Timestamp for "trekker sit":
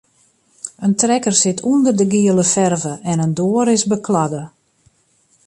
1.01-1.59